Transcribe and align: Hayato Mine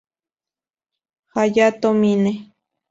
Hayato 1.33 1.93
Mine 1.93 2.31